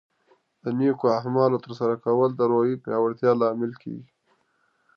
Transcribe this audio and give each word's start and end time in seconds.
د 0.63 0.65
نیکو 0.79 1.05
اعمالو 1.17 1.57
ترسره 1.65 1.95
کول 2.05 2.29
د 2.35 2.41
روحیې 2.51 2.81
پیاوړتیا 2.83 3.31
لامل 3.41 3.73
کیږي. 3.81 4.09